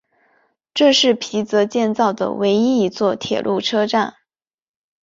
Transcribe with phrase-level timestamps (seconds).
[0.73, 4.15] 这是皮泽建造的唯一一座铁路车站。